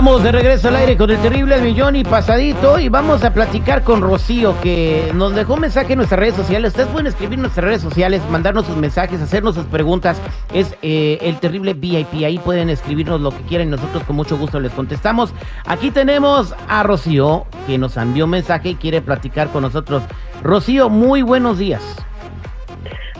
Estamos 0.00 0.22
de 0.22 0.32
regreso 0.32 0.68
al 0.68 0.76
aire 0.76 0.96
con 0.96 1.10
el 1.10 1.18
terrible 1.18 1.60
millón 1.60 1.94
y 1.94 2.04
pasadito 2.04 2.78
y 2.78 2.88
vamos 2.88 3.22
a 3.22 3.34
platicar 3.34 3.82
con 3.82 4.00
Rocío 4.00 4.58
que 4.62 5.10
nos 5.14 5.34
dejó 5.34 5.52
un 5.52 5.60
mensaje 5.60 5.92
en 5.92 5.98
nuestras 5.98 6.18
redes 6.18 6.36
sociales. 6.36 6.70
Ustedes 6.70 6.88
pueden 6.88 7.06
escribir 7.06 7.38
nuestras 7.38 7.66
redes 7.66 7.82
sociales, 7.82 8.22
mandarnos 8.30 8.64
sus 8.64 8.78
mensajes, 8.78 9.20
hacernos 9.20 9.56
sus 9.56 9.66
preguntas. 9.66 10.18
Es 10.54 10.74
eh, 10.80 11.18
el 11.20 11.38
terrible 11.38 11.74
VIP. 11.74 12.24
Ahí 12.24 12.38
pueden 12.38 12.70
escribirnos 12.70 13.20
lo 13.20 13.30
que 13.30 13.42
quieran 13.42 13.68
y 13.68 13.72
nosotros 13.72 14.02
con 14.04 14.16
mucho 14.16 14.38
gusto 14.38 14.58
les 14.58 14.72
contestamos. 14.72 15.34
Aquí 15.66 15.90
tenemos 15.90 16.54
a 16.66 16.82
Rocío 16.82 17.44
que 17.66 17.76
nos 17.76 17.98
envió 17.98 18.24
un 18.24 18.30
mensaje 18.30 18.70
y 18.70 18.74
quiere 18.76 19.02
platicar 19.02 19.48
con 19.48 19.60
nosotros. 19.60 20.02
Rocío, 20.42 20.88
muy 20.88 21.20
buenos 21.20 21.58
días. 21.58 21.82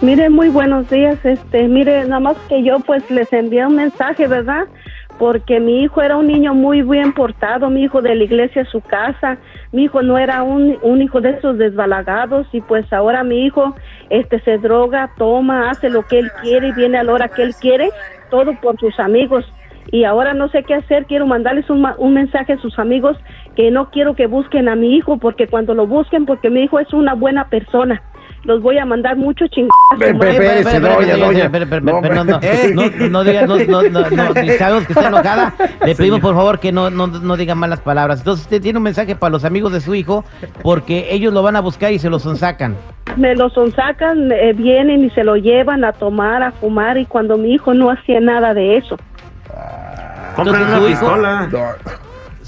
Mire, 0.01 0.31
muy 0.31 0.49
buenos 0.49 0.89
días. 0.89 1.19
Este, 1.25 1.69
mire, 1.69 2.05
nada 2.05 2.21
más 2.21 2.39
que 2.49 2.65
yo 2.65 2.79
pues 2.81 3.03
les 3.11 3.31
envié 3.35 3.67
un 3.67 3.77
mensaje, 3.77 4.27
¿verdad? 4.27 4.65
Porque 5.21 5.61
mi 5.61 5.83
hijo 5.83 6.01
era 6.01 6.17
un 6.17 6.29
niño 6.29 6.55
muy 6.55 6.81
bien 6.81 7.13
portado, 7.13 7.69
mi 7.69 7.83
hijo 7.83 8.01
de 8.01 8.15
la 8.15 8.25
iglesia 8.25 8.63
a 8.63 8.65
su 8.65 8.81
casa, 8.81 9.37
mi 9.71 9.83
hijo 9.83 10.01
no 10.01 10.17
era 10.17 10.43
un, 10.43 10.79
un 10.81 11.03
hijo 11.03 11.21
de 11.21 11.33
esos 11.33 11.59
desbalagados 11.59 12.47
y 12.55 12.63
pues 12.63 12.91
ahora 12.91 13.23
mi 13.23 13.45
hijo 13.45 13.77
este 14.09 14.41
se 14.41 14.57
droga, 14.57 15.11
toma, 15.19 15.69
hace 15.69 15.91
lo 15.91 16.07
que 16.07 16.21
él 16.21 16.31
quiere 16.41 16.69
y 16.69 16.73
viene 16.73 16.97
a 16.97 17.05
la 17.05 17.13
hora 17.13 17.29
que 17.29 17.43
él 17.43 17.55
quiere, 17.55 17.91
todo 18.31 18.59
por 18.63 18.81
sus 18.81 18.99
amigos. 18.99 19.45
Y 19.93 20.05
ahora 20.05 20.33
no 20.33 20.49
sé 20.49 20.63
qué 20.63 20.73
hacer, 20.73 21.05
quiero 21.05 21.27
mandarles 21.27 21.69
un, 21.69 21.87
un 21.99 22.15
mensaje 22.15 22.55
a 22.55 22.59
sus 22.59 22.79
amigos 22.79 23.19
que 23.57 23.71
no 23.71 23.91
quiero 23.91 24.15
que 24.15 24.27
busquen 24.27 24.71
a 24.71 24.75
mi 24.75 24.97
hijo 24.97 25.19
porque 25.19 25.49
cuando 25.49 25.75
lo 25.75 25.87
busquen, 25.87 26.25
porque 26.25 26.49
mi 26.49 26.63
hijo 26.63 26.81
es 26.81 26.91
una 26.95 27.13
buena 27.13 27.51
persona 27.51 28.01
los 28.45 28.63
voy 28.63 28.79
a 28.79 28.85
mandar 28.85 29.17
mucho 29.17 29.47
chingados. 29.49 29.71
No 33.11 33.25
digas, 33.25 33.49
no, 33.49 33.57
no, 33.59 33.83
no, 33.83 34.01
no, 34.11 34.35
sabemos 34.59 34.87
que 34.87 34.93
está 34.93 35.09
enojada. 35.09 35.55
Le 35.85 35.95
pedimos 35.95 36.21
por 36.21 36.35
favor 36.35 36.59
que 36.59 36.73
no, 36.73 36.91
no, 36.91 37.07
no 37.07 37.37
diga 37.37 37.55
malas 37.55 37.81
palabras. 37.81 38.21
Entonces 38.21 38.45
usted 38.45 38.63
tiene 38.63 38.79
un 38.79 38.85
mensaje 38.85 39.17
para 39.17 39.31
los 39.31 39.45
amigos 39.45 39.73
de 39.73 39.81
su 39.81 39.95
hijo 39.95 40.25
porque 40.63 41.09
ellos 41.11 41.33
lo 41.33 41.43
van 41.43 41.57
a 41.57 41.61
buscar 41.61 41.93
y 41.93 41.99
se 41.99 42.09
lo 42.09 42.19
sonsacan. 42.19 42.77
Me 43.17 43.35
lo 43.35 43.51
sonsacan, 43.51 44.31
eh, 44.33 44.53
vienen 44.53 45.05
y 45.05 45.11
se 45.11 45.25
lo 45.25 45.37
llevan 45.37 45.85
a 45.85 45.93
tomar, 45.93 46.43
a 46.43 46.53
fumar 46.53 46.97
y 46.99 47.07
cuando 47.07 47.37
mi 47.37 47.55
hijo 47.55 47.75
no 47.75 47.91
hacía 47.91 48.21
nada 48.21 48.55
de 48.55 48.77
eso. 48.77 48.97
Compren 50.37 50.63
una 50.63 50.87
pistola. 50.87 51.49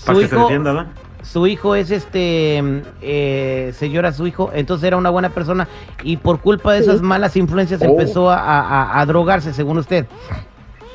Para 0.07 0.19
que 0.19 0.27
se 0.27 0.37
defienda, 0.37 0.73
¿no? 0.73 1.02
Su 1.23 1.47
hijo 1.47 1.75
es 1.75 1.91
este, 1.91 2.63
eh, 3.01 3.71
señora, 3.75 4.13
su 4.13 4.27
hijo, 4.27 4.51
entonces 4.55 4.87
era 4.87 4.97
una 4.97 5.11
buena 5.11 5.31
persona 5.31 5.69
y 6.03 6.17
por 6.17 6.41
culpa 6.41 6.73
de 6.73 6.81
esas 6.81 7.01
malas 7.01 7.37
influencias 7.37 7.81
oh. 7.83 7.85
empezó 7.85 8.31
a, 8.31 9.05
drogarse, 9.07 9.53
según 9.53 9.79
usted. 9.79 10.07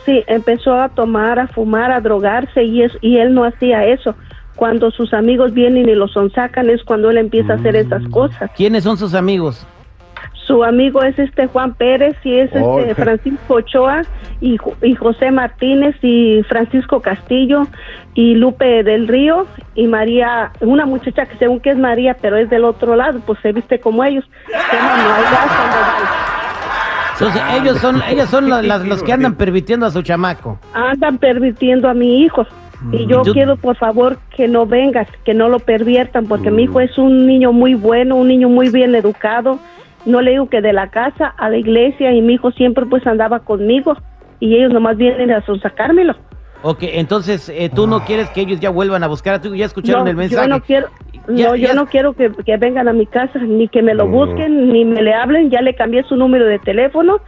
Sí, 0.06 0.24
empezó 0.28 0.76
a 0.76 0.90
tomar, 0.90 1.40
a 1.40 1.48
fumar, 1.48 1.92
a 1.92 2.00
drogarse 2.00 2.64
y, 2.64 2.84
es, 2.84 2.92
y 3.02 3.18
él 3.18 3.34
no 3.34 3.44
hacía 3.44 3.86
eso. 3.86 4.16
Cuando 4.56 4.90
sus 4.92 5.14
amigos 5.14 5.54
vienen 5.54 5.88
y 5.88 5.96
lo 5.96 6.08
sonsacan 6.08 6.70
es 6.70 6.84
cuando 6.84 7.10
él 7.12 7.18
empieza 7.18 7.54
a 7.54 7.56
hacer 7.58 7.76
esas 7.76 8.04
mm. 8.04 8.10
cosas. 8.12 8.52
¿Quiénes 8.56 8.84
son 8.84 8.98
sus 8.98 9.14
amigos? 9.14 9.68
Su 10.48 10.64
amigo 10.64 11.04
es 11.04 11.20
este 11.20 11.48
Juan 11.48 11.74
Pérez 11.74 12.16
y 12.24 12.40
es 12.40 12.50
este 12.56 12.96
Francisco 12.96 13.56
Ochoa 13.56 14.04
y, 14.40 14.58
y, 14.82 14.96
José 14.96 15.30
Martínez 15.30 15.98
y 16.02 16.42
Francisco 16.48 17.02
Castillo 17.02 17.68
y 18.14 18.34
Lupe 18.34 18.84
del 18.84 19.10
Río 19.10 19.46
y 19.76 19.88
María, 19.88 20.54
una 20.62 20.86
muchacha 20.86 21.26
que 21.26 21.38
según 21.38 21.60
que 21.60 21.72
es 21.72 21.78
María, 21.78 22.16
pero 22.22 22.38
es 22.38 22.50
del 22.50 22.64
otro 22.64 22.96
lado, 22.96 23.20
pues 23.26 23.40
se 23.42 23.52
viste 23.52 23.82
como 23.82 24.06
ellos. 24.06 24.24
Entonces, 27.20 27.42
ellos 27.60 27.78
son, 27.80 28.02
ellos 28.08 28.30
son 28.30 28.50
los 28.50 29.04
que 29.04 29.12
andan 29.12 29.36
permitiendo 29.36 29.86
a 29.86 29.92
su 29.92 30.02
chamaco. 30.02 30.60
Andan 30.74 31.18
permitiendo 31.18 31.90
a 31.90 31.94
mi 31.94 32.22
hijo. 32.22 32.46
Y 32.92 33.08
yo, 33.08 33.24
quiero, 33.24 33.58
por 33.58 33.76
favor, 33.76 34.20
que 34.36 34.48
no 34.48 34.66
vengas, 34.66 35.08
que 35.26 35.34
no 35.34 35.50
lo 35.50 35.60
perviertan, 35.60 36.28
porque 36.28 36.52
mi 36.52 36.64
hijo 36.64 36.80
es 36.80 36.98
un 36.98 37.26
niño 37.26 37.52
muy 37.52 37.74
bueno, 37.74 38.16
un 38.16 38.28
niño 38.28 38.50
muy 38.50 38.70
bien 38.70 38.94
educado 38.96 39.60
no 40.08 40.22
le 40.22 40.32
digo 40.32 40.50
que 40.50 40.62
de 40.62 40.74
la 40.74 40.90
casa 40.90 41.34
a 41.38 41.50
la 41.50 41.58
iglesia 41.58 42.14
y 42.14 42.22
mi 42.22 42.34
hijo 42.36 42.52
siempre 42.52 42.86
pues 42.86 43.06
andaba 43.06 43.40
conmigo 43.40 43.96
y 44.40 44.56
ellos 44.56 44.74
nomás 44.74 44.98
vienen 44.98 45.32
a 45.32 45.44
sacármelo. 45.62 46.16
Ok, 46.64 46.80
entonces 46.82 47.50
eh, 47.50 47.70
tú 47.74 47.86
no 47.86 48.04
quieres 48.06 48.30
que 48.30 48.42
ellos 48.42 48.60
ya 48.60 48.70
vuelvan 48.70 49.04
a 49.04 49.08
buscar 49.08 49.36
a 49.36 49.42
tu 49.42 49.54
ya 49.54 49.66
escucharon 49.66 50.08
el 50.08 50.16
mensaje. 50.16 50.48
Yo 50.48 50.56
no 50.56 50.62
quiero, 50.64 50.88
no, 51.28 51.56
yo 51.56 51.74
no 51.76 51.86
quiero 51.86 52.14
que, 52.14 52.30
vengan 52.58 52.88
a 52.88 52.94
mi 52.94 53.06
casa, 53.06 53.38
ni 53.40 53.68
que 53.68 53.84
me 53.84 53.94
lo 53.94 54.08
busquen, 54.08 54.70
ni 54.72 54.84
me 54.84 55.02
le 55.02 55.14
hablen, 55.14 55.52
ya 55.52 55.62
le 55.62 55.76
cambié 55.76 56.04
su 56.04 56.16
número 56.16 56.46
de 56.46 56.58
teléfono, 56.60 57.20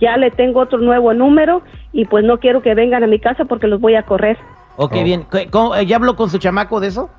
ya 0.00 0.16
le 0.16 0.30
tengo 0.30 0.60
otro 0.60 0.78
nuevo 0.78 1.14
número 1.14 1.62
y 1.92 2.04
pues 2.04 2.24
no 2.24 2.38
quiero 2.38 2.62
que 2.62 2.74
vengan 2.74 3.02
a 3.02 3.06
mi 3.06 3.18
casa 3.18 3.46
porque 3.46 3.66
los 3.66 3.80
voy 3.80 3.96
a 3.96 4.02
correr. 4.02 4.36
Ok, 4.76 4.94
oh. 5.00 5.04
bien, 5.04 5.26
eh, 5.32 5.86
¿ya 5.86 5.96
habló 5.96 6.14
con 6.14 6.28
su 6.30 6.38
chamaco 6.38 6.80
de 6.80 6.88
eso? 6.88 7.10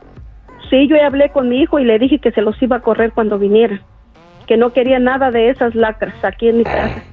Sí, 0.70 0.88
yo 0.88 0.96
ya 0.96 1.08
hablé 1.08 1.32
con 1.32 1.50
mi 1.50 1.62
hijo 1.62 1.80
y 1.80 1.86
le 1.86 2.00
dije 2.00 2.20
que 2.20 2.32
se 2.32 2.42
los 2.42 2.62
iba 2.62 2.78
a 2.78 2.82
correr 2.82 3.12
cuando 3.14 3.40
viniera 3.40 3.82
que 4.48 4.58
no 4.58 4.74
quería 4.74 5.00
nada 5.00 5.30
de 5.30 5.50
esas 5.50 5.76
lacras 5.76 6.16
aquí 6.24 6.50
en 6.50 6.58
mi 6.60 6.64
casa. 6.64 7.04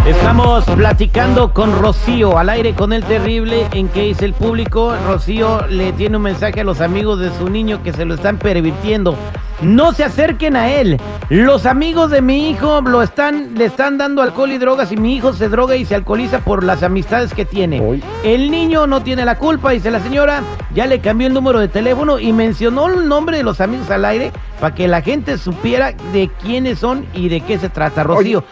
Estamos 0.06 0.64
platicando 0.64 1.54
con 1.54 1.80
Rocío 1.80 2.36
al 2.36 2.50
aire 2.50 2.74
con 2.74 2.92
el 2.92 3.04
terrible 3.04 3.68
en 3.72 3.88
que 3.88 4.02
dice 4.02 4.24
el 4.24 4.34
público. 4.34 4.96
Rocío 5.06 5.66
le 5.68 5.92
tiene 5.92 6.16
un 6.16 6.24
mensaje 6.24 6.60
a 6.60 6.64
los 6.64 6.80
amigos 6.80 7.20
de 7.20 7.30
su 7.38 7.48
niño 7.48 7.80
que 7.82 7.92
se 7.92 8.04
lo 8.04 8.14
están 8.14 8.38
pervirtiendo. 8.38 9.16
No 9.62 9.92
se 9.92 10.04
acerquen 10.04 10.56
a 10.56 10.72
él. 10.72 11.00
Los 11.28 11.66
amigos 11.66 12.10
de 12.10 12.20
mi 12.20 12.50
hijo 12.50 12.80
lo 12.80 13.00
están, 13.00 13.54
le 13.54 13.66
están 13.66 13.96
dando 13.96 14.20
alcohol 14.20 14.50
y 14.50 14.58
drogas 14.58 14.90
y 14.90 14.96
mi 14.96 15.14
hijo 15.14 15.32
se 15.32 15.48
droga 15.48 15.76
y 15.76 15.84
se 15.84 15.94
alcoholiza 15.94 16.40
por 16.40 16.64
las 16.64 16.82
amistades 16.82 17.32
que 17.32 17.44
tiene. 17.44 18.00
El 18.24 18.50
niño 18.50 18.86
no 18.86 19.02
tiene 19.02 19.24
la 19.24 19.38
culpa, 19.38 19.70
dice 19.70 19.90
la 19.90 20.00
señora. 20.00 20.42
Ya 20.74 20.86
le 20.86 21.00
cambió 21.00 21.28
el 21.28 21.34
número 21.34 21.60
de 21.60 21.68
teléfono 21.68 22.18
y 22.18 22.32
mencionó 22.32 22.88
el 22.88 23.06
nombre 23.08 23.36
de 23.36 23.44
los 23.44 23.60
amigos 23.60 23.90
al 23.90 24.04
aire 24.04 24.32
para 24.60 24.74
que 24.74 24.88
la 24.88 25.00
gente 25.00 25.38
supiera 25.38 25.92
de 26.12 26.28
quiénes 26.42 26.80
son 26.80 27.06
y 27.14 27.28
de 27.28 27.40
qué 27.40 27.58
se 27.58 27.68
trata. 27.68 28.02
Rocío, 28.02 28.44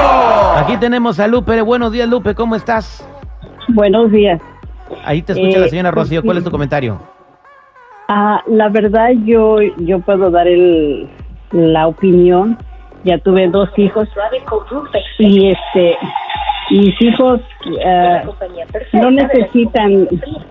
Aquí 0.57 0.77
tenemos 0.77 1.19
a 1.19 1.25
Lupe. 1.27 1.59
Buenos 1.61 1.91
días, 1.91 2.07
Lupe. 2.07 2.35
¿Cómo 2.35 2.55
estás? 2.55 3.03
Buenos 3.69 4.11
días. 4.11 4.39
Ahí 5.03 5.21
te 5.23 5.33
escucha 5.33 5.57
Eh, 5.57 5.61
la 5.61 5.67
señora 5.69 5.89
Rocío. 5.91 6.21
¿Cuál 6.23 6.37
es 6.37 6.43
tu 6.43 6.51
comentario? 6.51 6.99
Ah, 8.13 8.43
la 8.45 8.67
verdad 8.67 9.11
yo 9.23 9.61
yo 9.77 10.01
puedo 10.01 10.29
dar 10.31 10.45
el 10.45 11.07
la 11.51 11.87
opinión. 11.87 12.57
Ya 13.05 13.17
tuve 13.19 13.47
dos 13.47 13.69
hijos 13.77 14.09
y 15.17 15.47
este 15.47 15.95
mis 16.71 17.01
hijos 17.01 17.39
eh, 17.85 18.21
no 18.91 19.11
necesitan 19.11 20.09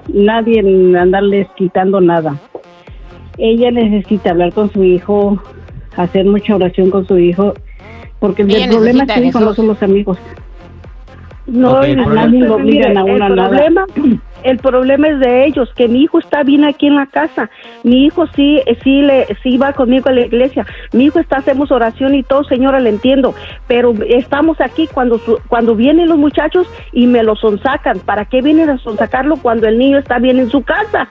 nadie 0.08 0.60
andarles 0.98 1.48
quitando 1.54 2.00
nada. 2.00 2.34
Ella 3.36 3.70
necesita 3.70 4.30
hablar 4.30 4.54
con 4.54 4.72
su 4.72 4.82
hijo, 4.82 5.38
hacer 5.98 6.24
mucha 6.24 6.56
oración 6.56 6.90
con 6.90 7.06
su 7.06 7.18
hijo, 7.18 7.52
porque 8.20 8.42
el 8.42 8.70
problema 8.70 9.04
es 9.04 9.12
su 9.12 9.22
hijo, 9.22 9.40
no 9.40 9.52
son 9.52 9.66
los 9.66 9.82
amigos. 9.82 10.18
No, 11.50 11.72
Ok, 11.78 11.84
el 11.84 11.90
y 11.90 11.94
problema- 11.96 12.26
nadie 12.26 12.40
lo 12.46 12.54
obligan 12.54 12.96
a 12.96 13.00
el 13.02 13.18
nada. 13.18 13.34
problema, 13.48 13.84
el 14.44 14.58
problema 14.58 15.08
es 15.08 15.18
de 15.18 15.46
ellos, 15.46 15.68
que 15.74 15.88
mi 15.88 16.02
hijo 16.02 16.20
está 16.20 16.44
bien 16.44 16.64
aquí 16.64 16.86
en 16.86 16.94
la 16.94 17.06
casa. 17.06 17.50
Mi 17.82 18.04
hijo 18.06 18.28
sí, 18.36 18.62
eh, 18.66 18.78
sí 18.84 19.02
le, 19.02 19.26
sí 19.42 19.58
va 19.58 19.72
conmigo 19.72 20.08
a 20.08 20.12
la 20.12 20.20
iglesia. 20.26 20.64
Mi 20.92 21.06
hijo 21.06 21.18
está, 21.18 21.38
hacemos 21.38 21.72
oración 21.72 22.14
y 22.14 22.22
todo, 22.22 22.44
señora, 22.44 22.78
le 22.78 22.90
entiendo. 22.90 23.34
Pero 23.66 23.92
estamos 24.08 24.60
aquí 24.60 24.86
cuando 24.94 25.18
su- 25.18 25.40
cuando 25.48 25.74
vienen 25.74 26.08
los 26.08 26.18
muchachos 26.18 26.68
y 26.92 27.08
me 27.08 27.24
lo 27.24 27.34
sonsacan. 27.34 27.98
¿Para 27.98 28.26
qué 28.26 28.42
vienen 28.42 28.70
a 28.70 28.78
sonsacarlo 28.78 29.36
cuando 29.36 29.66
el 29.66 29.76
niño 29.76 29.98
está 29.98 30.20
bien 30.20 30.38
en 30.38 30.50
su 30.50 30.62
casa? 30.62 31.08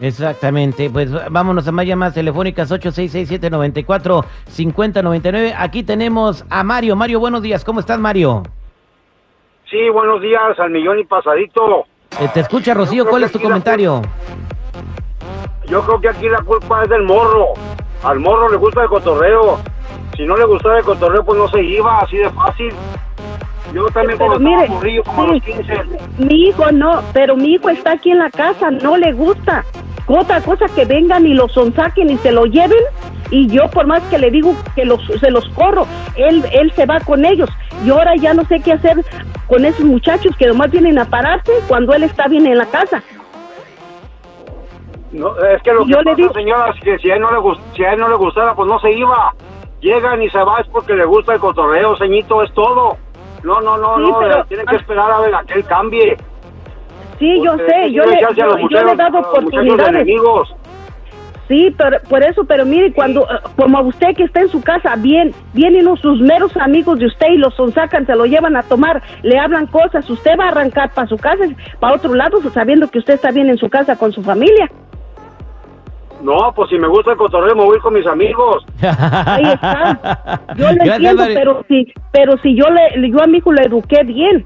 Exactamente, 0.00 0.88
pues 0.90 1.10
vámonos 1.32 1.66
a 1.66 1.72
más 1.72 1.84
llamadas 1.84 2.14
telefónicas 2.14 2.70
866-794-5099. 2.70 5.52
Aquí 5.58 5.82
tenemos 5.82 6.44
a 6.48 6.62
Mario. 6.62 6.94
Mario, 6.94 7.18
buenos 7.18 7.42
días. 7.42 7.64
¿Cómo 7.64 7.80
estás, 7.80 7.98
Mario? 7.98 8.44
Sí, 9.70 9.90
buenos 9.90 10.22
días, 10.22 10.58
al 10.58 10.70
millón 10.70 10.98
y 10.98 11.04
pasadito. 11.04 11.84
Eh, 12.20 12.28
te 12.32 12.40
escucha 12.40 12.72
Rocío. 12.72 13.06
¿Cuál 13.06 13.24
es 13.24 13.32
tu 13.32 13.38
comentario? 13.40 14.00
Yo 15.66 15.82
creo 15.82 16.00
que 16.00 16.08
aquí 16.08 16.28
la 16.28 16.40
culpa 16.40 16.84
es 16.84 16.88
del 16.88 17.02
morro. 17.02 17.48
Al 18.02 18.18
morro 18.18 18.48
le 18.48 18.56
gusta 18.56 18.82
el 18.82 18.88
cotorreo. 18.88 19.58
Si 20.16 20.24
no 20.24 20.36
le 20.36 20.46
gustaba 20.46 20.78
el 20.78 20.84
cotorreo, 20.84 21.22
pues 21.22 21.38
no 21.38 21.48
se 21.48 21.62
iba, 21.62 21.98
así 21.98 22.16
de 22.16 22.30
fácil. 22.30 22.72
Yo 23.74 23.86
también 23.88 24.16
Pero 24.18 24.38
mire, 24.38 24.68
morrillo, 24.68 25.02
como 25.04 25.24
sí. 25.24 25.32
los 25.32 25.42
15. 25.42 25.84
Mi 26.18 26.48
hijo 26.48 26.72
no, 26.72 27.02
pero 27.12 27.36
mi 27.36 27.52
hijo 27.52 27.68
está 27.68 27.92
aquí 27.92 28.10
en 28.10 28.18
la 28.18 28.30
casa, 28.30 28.70
no 28.70 28.96
le 28.96 29.12
gusta. 29.12 29.64
Otra 30.06 30.40
cosa 30.40 30.64
que 30.74 30.86
vengan 30.86 31.26
y 31.26 31.34
lo 31.34 31.46
sonsaquen 31.48 32.08
y 32.08 32.16
se 32.18 32.32
lo 32.32 32.46
lleven 32.46 32.82
y 33.30 33.48
yo 33.50 33.70
por 33.72 33.86
más 33.86 34.00
que 34.08 34.18
le 34.18 34.30
digo 34.30 34.56
que 34.74 34.84
los, 34.84 35.00
se 35.20 35.30
los 35.30 35.48
corro, 35.50 35.88
él, 36.14 36.44
él 36.52 36.72
se 36.76 36.86
va 36.86 37.00
con 37.00 37.24
ellos. 37.24 37.48
Y 37.80 37.90
ahora 37.90 38.12
ya 38.20 38.32
no 38.34 38.44
sé 38.44 38.60
qué 38.62 38.72
hacer 38.72 39.04
con 39.46 39.64
esos 39.64 39.84
muchachos 39.84 40.34
que 40.38 40.46
nomás 40.46 40.70
vienen 40.70 40.98
a 40.98 41.04
pararse 41.04 41.52
cuando 41.66 41.92
él 41.94 42.04
está 42.04 42.28
bien 42.28 42.46
en 42.46 42.58
la 42.58 42.66
casa. 42.66 43.02
No, 45.12 45.34
es 45.38 45.62
que 45.62 45.72
lo 45.72 45.84
que 45.84 45.92
Yo 45.92 45.98
le 45.98 46.04
pasa, 46.04 46.16
digo- 46.16 46.32
señora, 46.34 46.70
es 46.74 46.80
que 46.80 46.98
si 46.98 47.10
a, 47.10 47.14
él 47.16 47.22
no 47.22 47.30
le 47.32 47.38
gust- 47.38 47.62
si 47.74 47.82
a 47.84 47.92
él 47.94 48.00
no 48.00 48.08
le 48.08 48.16
gustara, 48.16 48.54
pues 48.54 48.68
no 48.68 48.78
se 48.78 48.92
iba. 48.92 49.32
Llegan 49.80 50.20
y 50.22 50.28
se 50.28 50.38
va, 50.38 50.58
es 50.60 50.66
porque 50.68 50.94
le 50.94 51.04
gusta 51.06 51.34
el 51.34 51.40
cotorreo, 51.40 51.96
ceñito, 51.96 52.42
es 52.42 52.52
todo. 52.52 52.96
No, 53.42 53.60
no, 53.60 53.78
no, 53.78 53.96
Sí, 53.96 54.02
no, 54.10 54.18
pero- 54.18 54.44
tienen 54.44 54.66
que 54.66 54.76
esperar 54.76 55.10
a 55.10 55.20
ver 55.20 55.34
a 55.34 55.44
que 55.44 55.54
él 55.54 55.64
cambie. 55.64 56.16
Sí, 57.18 57.40
yo 57.42 57.52
Porque 57.52 57.72
sé, 57.72 57.86
es 57.86 57.92
yo 57.92 58.04
le, 58.04 58.14
echarse 58.14 58.42
a 58.42 58.46
los 58.46 58.56
yo, 58.60 58.68
yo 58.68 58.84
le 58.84 58.92
he 58.92 58.96
dado 58.96 59.18
oportunidades. 59.20 59.88
enemigos. 59.88 60.54
Sí, 61.48 61.74
pero 61.78 61.96
por 62.10 62.22
eso, 62.22 62.44
pero 62.44 62.66
mire, 62.66 62.92
cuando, 62.92 63.22
eh, 63.22 63.38
como 63.56 63.80
usted 63.80 64.14
que 64.14 64.24
está 64.24 64.40
en 64.40 64.50
su 64.50 64.60
casa, 64.62 64.94
bien, 64.96 65.32
vienen 65.54 65.88
sus 65.96 66.20
meros 66.20 66.54
amigos 66.58 66.98
de 66.98 67.06
usted 67.06 67.28
y 67.30 67.38
los 67.38 67.54
sonsacan, 67.54 68.04
se 68.04 68.14
lo 68.14 68.26
llevan 68.26 68.54
a 68.54 68.62
tomar, 68.62 69.02
le 69.22 69.38
hablan 69.38 69.66
cosas, 69.66 70.08
usted 70.10 70.32
va 70.38 70.44
a 70.44 70.48
arrancar 70.48 70.92
para 70.92 71.08
su 71.08 71.16
casa, 71.16 71.44
para 71.80 71.94
otro 71.96 72.14
lado, 72.14 72.38
sabiendo 72.52 72.88
que 72.88 72.98
usted 72.98 73.14
está 73.14 73.30
bien 73.30 73.48
en 73.48 73.56
su 73.56 73.70
casa 73.70 73.96
con 73.96 74.12
su 74.12 74.22
familia. 74.22 74.70
No, 76.22 76.52
pues 76.54 76.68
si 76.68 76.78
me 76.78 76.88
gusta 76.88 77.12
el 77.12 77.16
cotorreo, 77.16 77.54
me 77.54 77.64
voy 77.64 77.78
a 77.78 77.80
con 77.80 77.94
mis 77.94 78.06
amigos. 78.06 78.66
Ahí 78.82 79.44
está. 79.44 80.40
Yo 80.56 80.66
lo 80.72 80.74
Gracias, 80.74 80.96
entiendo, 80.96 81.24
pero 81.32 81.64
si, 81.68 81.92
pero 82.12 82.36
si 82.38 82.56
yo 82.56 82.66
le, 82.70 83.08
yo 83.10 83.22
a 83.22 83.26
mi 83.28 83.38
hijo 83.38 83.52
lo 83.52 83.62
eduqué 83.62 84.02
bien. 84.02 84.44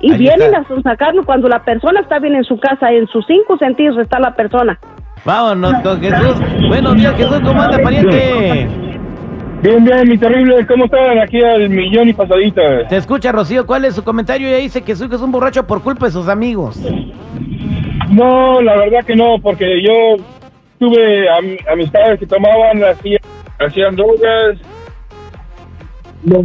Y 0.00 0.12
Ahí 0.12 0.18
vienen 0.18 0.48
está. 0.54 0.58
a 0.58 0.68
sonsacarlo 0.68 1.24
cuando 1.24 1.48
la 1.48 1.64
persona 1.64 2.00
está 2.00 2.18
bien 2.18 2.34
en 2.34 2.44
su 2.44 2.58
casa, 2.60 2.92
en 2.92 3.06
sus 3.08 3.24
cinco 3.26 3.56
sentidos 3.56 3.96
está 3.98 4.20
la 4.20 4.34
persona. 4.36 4.78
Vámonos 5.24 5.74
con 5.82 6.00
Jesús. 6.00 6.36
Buenos 6.68 6.96
días, 6.96 7.14
Jesús. 7.16 7.40
¿Cómo 7.44 7.60
anda, 7.62 7.78
pariente? 7.78 8.68
Bien, 9.62 9.84
bien, 9.84 10.08
mi 10.08 10.18
terrible, 10.18 10.64
¿cómo 10.66 10.84
están? 10.84 11.18
Aquí 11.18 11.42
al 11.42 11.68
millón 11.68 12.08
y 12.08 12.12
pasadita. 12.12 12.86
Te 12.88 12.96
escucha 12.98 13.32
Rocío. 13.32 13.66
¿Cuál 13.66 13.86
es 13.86 13.94
su 13.94 14.04
comentario? 14.04 14.46
Ella 14.48 14.58
dice 14.58 14.82
que 14.82 14.92
hijo 14.92 15.04
es 15.14 15.20
un 15.20 15.32
borracho 15.32 15.66
por 15.66 15.82
culpa 15.82 16.06
de 16.06 16.12
sus 16.12 16.28
amigos. 16.28 16.78
No, 18.10 18.60
la 18.60 18.76
verdad 18.76 19.04
que 19.04 19.16
no, 19.16 19.38
porque 19.42 19.82
yo 19.82 20.22
tuve 20.78 21.28
am- 21.28 21.56
amistades 21.72 22.20
que 22.20 22.26
tomaban, 22.26 22.84
hacían, 22.84 23.18
hacían 23.58 23.96
drogas, 23.96 24.58
me, 26.22 26.38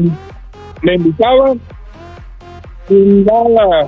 me 0.82 0.96
invitaban 0.96 1.60
y 2.90 3.24
nada, 3.24 3.88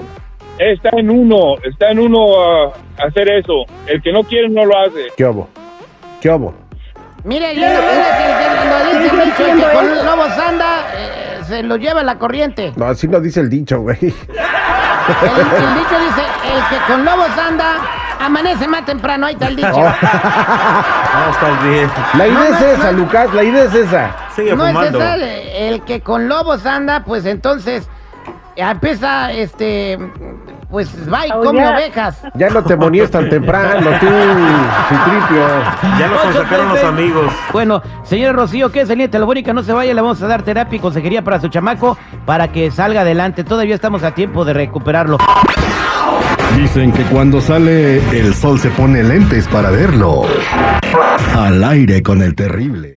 está 0.59 0.89
en 0.93 1.09
uno, 1.09 1.55
está 1.63 1.91
en 1.91 1.99
uno 1.99 2.41
a 2.67 2.73
hacer 3.07 3.29
eso. 3.29 3.65
El 3.87 4.01
que 4.01 4.11
no 4.11 4.23
quiere 4.23 4.49
no 4.49 4.65
lo 4.65 4.77
hace. 4.77 5.07
¿Qué 5.17 5.25
obo? 5.25 5.49
¿Qué 6.21 6.29
obo? 6.29 6.53
Mire, 7.23 7.55
yo 7.55 7.61
lo 7.61 7.79
que 7.79 7.79
que 7.79 8.69
lo 8.69 8.99
dice 8.99 9.13
el 9.13 9.19
yo 9.19 9.25
dicho, 9.25 9.67
que 9.69 9.73
con 9.75 9.85
eso. 9.85 10.03
lobos 10.03 10.31
anda, 10.37 10.87
eh, 10.93 11.39
se 11.47 11.63
lo 11.63 11.77
lleva 11.77 12.03
la 12.03 12.17
corriente. 12.19 12.73
No, 12.75 12.85
así 12.85 13.07
no 13.07 13.19
dice 13.21 13.39
el 13.39 13.49
dicho, 13.49 13.79
güey. 13.81 13.97
El, 14.01 14.07
el 14.07 14.11
dicho 14.11 15.99
dice, 15.99 16.23
el 16.53 16.69
que 16.69 16.85
con 16.87 17.05
lobos 17.05 17.29
anda, 17.37 17.75
amanece 18.19 18.67
más 18.67 18.85
temprano, 18.85 19.25
ahí 19.27 19.33
está 19.33 19.47
el 19.47 19.55
dicho. 19.55 19.69
No, 21.13 21.31
estás 21.31 21.63
bien. 21.63 21.89
La 22.17 22.27
idea 22.27 22.37
No, 22.39 22.43
es 22.45 22.59
no, 22.59 22.67
esa, 22.67 22.91
no. 22.91 22.97
Lucas, 22.97 23.33
la 23.33 23.43
idea 23.43 23.63
es 23.65 23.73
esa. 23.75 24.15
Sigue 24.35 24.55
No 24.55 24.65
es 24.67 24.89
esa, 24.89 25.15
el, 25.15 25.23
el 25.23 25.81
que 25.83 26.01
con 26.01 26.27
lobos 26.27 26.65
anda, 26.65 27.03
pues 27.05 27.25
entonces 27.25 27.87
empieza, 28.55 29.31
este, 29.31 29.97
pues 30.69 30.89
va 31.11 31.27
y 31.27 31.31
come 31.31 31.67
ovejas. 31.67 32.21
Ya 32.35 32.49
no 32.49 32.63
te 32.63 32.75
monías 32.75 33.11
tan 33.11 33.29
temprano, 33.29 33.89
tú, 33.99 34.07
Citripio. 34.89 35.47
Ya 35.99 36.07
lo 36.07 36.33
sacaron 36.33 36.69
los 36.69 36.83
amigos. 36.83 37.31
Bueno, 37.51 37.81
señora 38.03 38.33
Rocío, 38.33 38.71
que 38.71 38.81
es 38.81 38.89
en 38.89 38.97
línea 38.97 39.11
telefónica, 39.11 39.53
no 39.53 39.63
se 39.63 39.73
vaya, 39.73 39.93
le 39.93 40.01
vamos 40.01 40.21
a 40.21 40.27
dar 40.27 40.43
terapia 40.43 40.77
y 40.77 40.79
consejería 40.79 41.23
para 41.23 41.39
su 41.39 41.47
chamaco 41.47 41.97
para 42.25 42.49
que 42.49 42.71
salga 42.71 43.01
adelante. 43.01 43.43
Todavía 43.43 43.75
estamos 43.75 44.03
a 44.03 44.11
tiempo 44.11 44.45
de 44.45 44.53
recuperarlo. 44.53 45.17
Dicen 46.57 46.91
que 46.91 47.03
cuando 47.05 47.41
sale 47.41 47.97
el 48.17 48.33
sol 48.35 48.59
se 48.59 48.69
pone 48.69 49.03
lentes 49.03 49.47
para 49.47 49.71
verlo. 49.71 50.23
Al 51.35 51.63
aire 51.63 52.03
con 52.03 52.21
el 52.21 52.35
terrible. 52.35 52.91